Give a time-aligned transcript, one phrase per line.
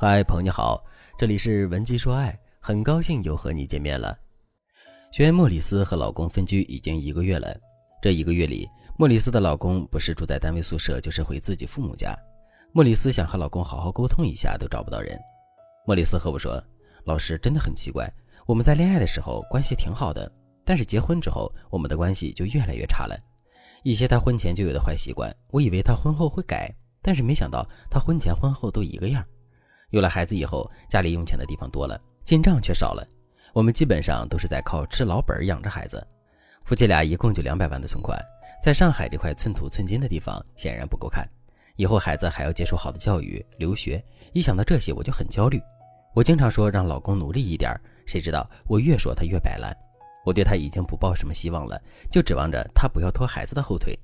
[0.00, 0.80] 嗨，朋友你好，
[1.18, 4.16] 这里是文姬说爱，很高兴又和你见面了。
[5.10, 7.52] 学员莫里斯和老公分居已经一个月了，
[8.00, 8.64] 这一个月里，
[8.96, 12.16] 莫里斯的老公不是住在单位宿舍，就是回自己父母家。
[12.70, 15.18] 莫里斯想和老公好好沟通一下，都找不到人。
[15.84, 16.62] 莫里斯和我说
[17.04, 18.08] ：“老师真的很奇怪，
[18.46, 20.32] 我们在恋爱的时候关系挺好的，
[20.64, 23.18] 但是结婚之后，我们的关系就越来越差了。
[23.82, 26.72] 一些他婚前就有的坏习惯，我以为他婚后会改，
[27.02, 29.24] 但是没想到他婚前婚后都一个样。”
[29.90, 33.06] 有了孩子以后，家里用钱的地方多了，进账却少了。
[33.54, 36.06] 我们基本上都是在靠吃老本养着孩子。
[36.64, 38.22] 夫妻俩一共就两百万的存款，
[38.62, 41.26] 在上海这块寸土寸金的地方，显然不够看。
[41.76, 45.58] 以后孩子还要接受好的教育、留学，一想到这些我就很焦虑。
[46.14, 49.74] 我经常说让老公努力一点，谁知道我越说他越摆烂。
[50.24, 51.80] 我对他已经不抱什么希望了，
[52.10, 53.98] 就指望着他不要拖孩子的后腿。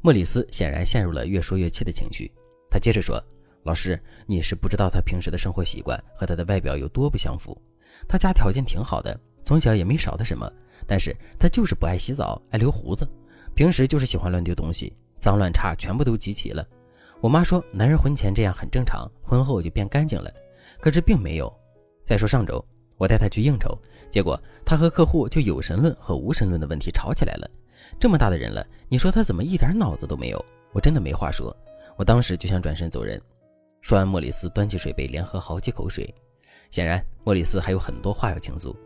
[0.00, 2.32] 莫里斯显然陷入了越说越气的情绪，
[2.70, 3.22] 他接着说。
[3.64, 7.60] 老师，你是不知道他平时的生活习惯和他的外表有多不相符。
[8.06, 10.50] 他家条件挺好的，从小也没少他什么，
[10.86, 13.06] 但是他就是不爱洗澡，爱留胡子，
[13.54, 16.66] 平时就是喜欢乱丢东西，脏乱差全部都集齐了。
[17.20, 20.32] 我妈说，男人婚前这样很正常，婚后就变干净了，
[20.80, 21.52] 可是并没有。
[22.04, 22.64] 再说上周
[22.96, 23.76] 我带他去应酬，
[24.08, 27.50] 结果他和客户就有神论和无神论的问题吵起来了。
[27.98, 30.42] 这么大的人了，你说他怎么一点脑子都没有？
[30.72, 31.54] 我真的没话说，
[31.96, 33.20] 我当时就想转身走人。
[33.88, 36.14] 说完，莫里斯端起水杯，连喝好几口水。
[36.70, 38.76] 显然，莫里斯还有很多话要倾诉。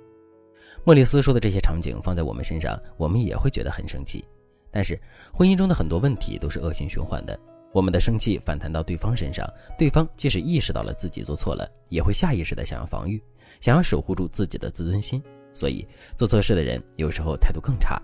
[0.85, 4.25] 莫里斯说的这些场景放在我们身上，我们也会觉得很生气。
[4.71, 4.97] 但是，
[5.33, 7.37] 婚姻中的很多问题都是恶性循环的。
[7.73, 9.45] 我们的生气反弹到对方身上，
[9.77, 13.21] 对方即使意识到了自己做错了，也会下意识的想要防御，
[13.59, 15.21] 想要守护住自己的自尊心。
[15.53, 15.85] 所以，
[16.17, 18.01] 做错事的人有时候态度更差。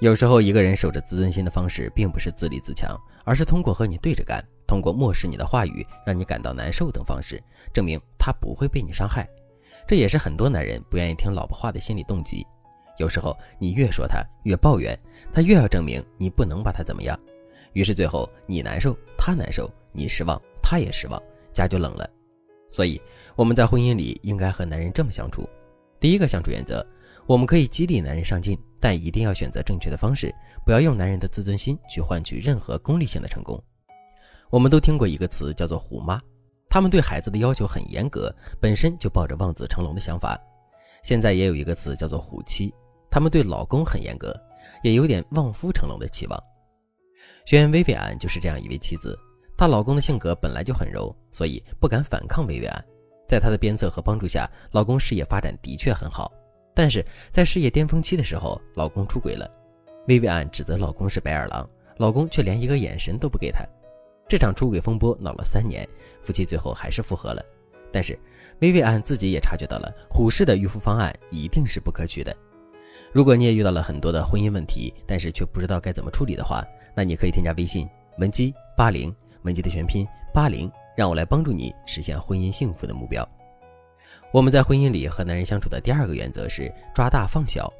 [0.00, 4.42] 有时候，一个人守着自尊心的方式，并不是自立自强，而是通过和你对着干。
[4.68, 9.26] 通过漠视你的话语，让你感到难受等方式，证明他不会被你伤害。
[9.86, 12.46] 这也是很多男人不愿意听老婆话的心理动机。
[12.98, 14.96] 有时候你越说他越抱怨，
[15.32, 17.18] 他越要证明你不能把他怎么样。
[17.72, 21.22] 于是最后你难受，他难受，你失望，他也失望，
[21.52, 22.08] 家就冷了。
[22.68, 23.00] 所以
[23.36, 25.48] 我们在婚姻里应该和男人这么相处。
[25.98, 26.86] 第一个相处原则，
[27.24, 30.34] 我们可以激励男人上进，但一定要选择正确的方式，
[30.66, 33.62] 不要用男人的自尊心去换取任何功利性的成功。
[34.50, 36.20] 我们都听过一个词叫做“虎妈”，
[36.70, 40.40] 他们对孩子的要求很严格，本身就抱着望子成龙的想法。
[41.02, 42.72] 现在也有一个词叫做“虎妻”，
[43.10, 44.34] 他们对老公很严格，
[44.82, 46.42] 也有点望夫成龙的期望。
[47.44, 49.18] 学员薇薇安就是这样一位妻子，
[49.56, 52.84] 她老公的性格本来就很柔，所以不敢反抗薇薇安。
[53.28, 56.32] 在她的鞭策和帮助下，老公事业发展的确很好。
[56.74, 59.50] 但是在事业巅峰期的时候，老公出轨了，
[60.06, 63.62] 薇薇安指责老公是白眼狼，老公却连一个眼神都不给她。
[64.28, 65.88] 这场出轨风波闹了三年，
[66.20, 67.42] 夫妻最后还是复合了。
[67.90, 68.18] 但是，
[68.60, 72.36] 薇薇安自己也察觉到了，虎式的预付方案一定是不可取的。
[73.10, 76.62] 如果你也遇到了很多的婚姻问题，但是却不知道该怎么处理的话，
[76.94, 77.88] 那你可以添加微信
[78.18, 83.26] 文姬八零，文姬的全拼八零，让我来帮助你实现婚姻幸福的目标。
[84.30, 87.72] 我们在婚姻里和男人相处的第二个原则是抓大放小，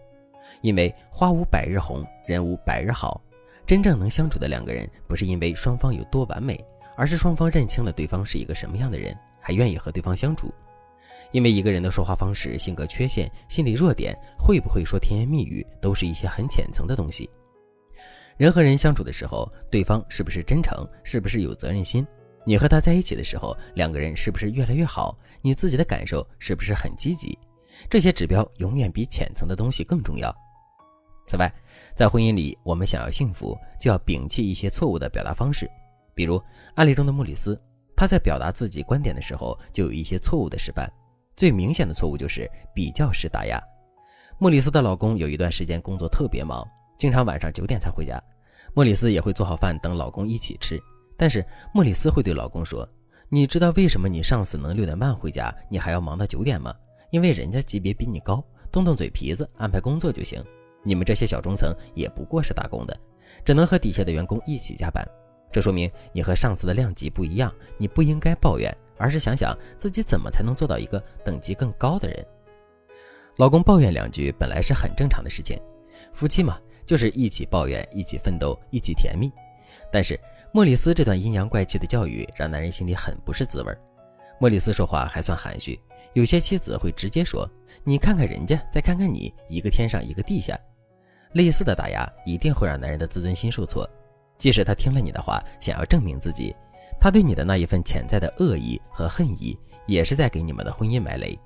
[0.62, 3.20] 因为花无百日红，人无百日好。
[3.68, 6.58] 真正能相处的两个人，不是因为双方有多完美，
[6.96, 10.50] 而是双方认清了对方是一个什么样的人，还愿意和对方相处。
[11.32, 17.28] 因为一个人的说话方式、性格缺陷、心理弱点，会不会说甜言蜜语，都是一些很浅层的东西。
[18.38, 20.74] 人和人相处的时候，对方是不是真诚，
[21.04, 22.06] 是不是有责任心？
[22.46, 25.14] 你和他在一起的时候，两个人是不是越来越好？
[25.42, 27.38] 你自己的感受是不是很积极？
[27.90, 30.34] 这些指标永远比浅层的东西更重要。
[31.28, 31.52] 此外，
[31.94, 35.70] 在婚姻里，我们想要幸福，就要摒弃一些错误的表达方式。
[36.14, 36.42] 比如
[36.74, 37.60] 案例中的莫里斯，
[37.94, 40.90] 他在表达自己观点的时候，就有一些错误的示范。
[41.36, 43.62] 最明显的错误就是比较式打压。
[44.38, 46.66] 莫里斯的老公有一段时间工作特别忙，
[46.98, 48.20] 经常晚上九点才回家。
[48.74, 50.80] 莫里斯也会做好饭等老公一起吃，
[51.16, 52.88] 但是莫里斯会对老公说
[53.30, 56.74] ：“你知道为什么你上司能六点半回家，你还要忙到九点吗？
[57.10, 58.42] 因为人家级别比你高，
[58.72, 60.44] 动动嘴皮子安排工作就行。”
[60.82, 62.96] 你们这些小中层也不过是打工的，
[63.44, 65.06] 只能和底下的员工一起加班。
[65.50, 67.52] 这说明你和上司的量级不一样。
[67.78, 72.26] 你不应该抱怨，而是想想自己怎么才能做到一个等级更高的人。
[73.36, 75.58] 老公抱怨两句本来是很正常的事情，
[76.12, 79.32] 夫妻嘛就是一起抱怨，一起奋斗，一起甜蜜。
[79.90, 80.18] 但是
[80.52, 83.74] 莫里斯这段阴阳怪气的教育让男人心里很不是滋味。
[84.38, 85.80] 莫里斯说话还算含蓄，
[86.14, 87.48] 有些妻子会直接说
[87.84, 90.58] ：“你看看人家，再看看你，一个天上一个地下。”
[91.32, 93.88] 类似的打压一定会让男人的自尊心受挫，
[94.38, 96.54] 即使他听了你的话，想要证明自己，
[96.98, 99.56] 他对你的那一份潜在的恶意和恨意，
[99.86, 101.38] 也是在给你们的婚姻埋雷。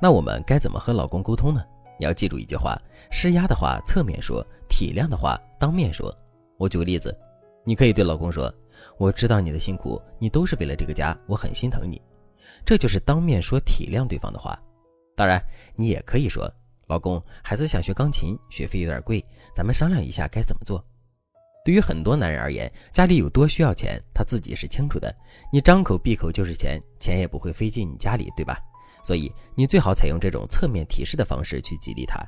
[0.00, 1.64] 那我们该怎么和老公沟通呢？
[1.98, 2.80] 你要记住一句话：
[3.10, 6.14] 施压的话侧面说，体谅的话当面说。
[6.58, 7.16] 我举个例子，
[7.64, 8.52] 你可以对老公说
[8.98, 12.00] ：“我知道你的辛苦，你都是为了这个家，我很心疼你。”
[12.64, 14.58] 这就是当面说体谅对方的话。
[15.16, 15.42] 当然，
[15.74, 16.48] 你也可以说
[16.86, 19.24] ：“老公，孩子想学钢琴，学费有点贵，
[19.54, 20.84] 咱们商量一下该怎么做。”
[21.64, 25.14] 对于很多男人而言，家里有多需要钱，他自己是清楚的。
[25.52, 28.58] 你张口闭口就是钱，钱也不会飞进你家里，对吧？
[29.02, 32.24] 所以你最好采用这种侧面提示的方式去激励他。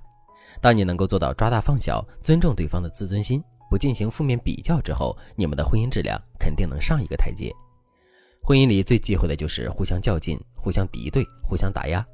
[0.61, 7.55] 当你能够做到抓大放小，尊重对方的自尊心，不进行负面比较之后，你们的婚姻质量肯定能上一个台阶。
[8.43, 12.05] 婚姻里最忌讳的就是互相较劲、互相敌对、互相打压。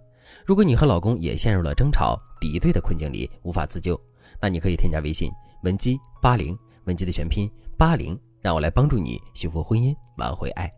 [0.45, 4.01] 如果你和老公也陷入了争吵、敌对的困境里，无法自救，
[4.41, 5.31] 那你可以添加微信
[5.63, 6.57] 文姬八零。
[6.85, 10.73] 文姬的全拼八零，让我来帮助你修复婚姻，挽回爱。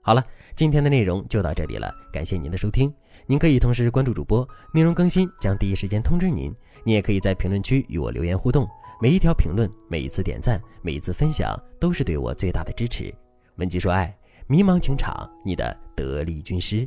[0.00, 0.24] 好了，
[0.56, 2.90] 今天的内容就到这里了，感谢您的收听。
[3.26, 6.50] 您可以同时关注主播，内容更新将第一时间通知您。
[6.84, 8.66] 您也可以在评论区与我留言互动，
[8.98, 13.14] 每一条评论、每一次点赞、每一次分享，都是对我最大的支持。
[13.56, 14.16] 文姬说爱，
[14.52, 16.86] 迷茫情场，你的得力军师。